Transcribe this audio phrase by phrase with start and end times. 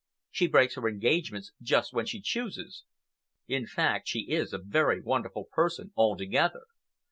[0.31, 2.85] She breaks her engagements just when she chooses.
[3.47, 6.63] In fact, she is a very wonderful person altogether."